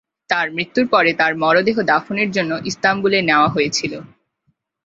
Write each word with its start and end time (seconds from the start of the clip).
তার 0.29 0.47
মৃত্যুর 0.51 0.85
পরে 0.87 1.11
তার 1.13 1.33
মরদেহ 1.35 1.77
দাফনের 1.91 2.29
জন্য 2.31 2.51
ইস্তাম্বুলে 2.65 3.19
নেওয়া 3.21 3.47
হয়েছিল। 3.47 3.93